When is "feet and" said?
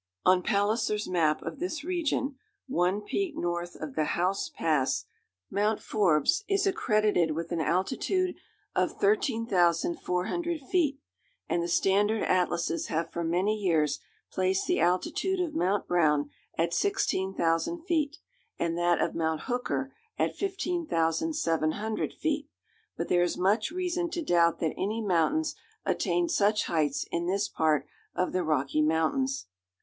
10.61-11.61, 17.83-18.75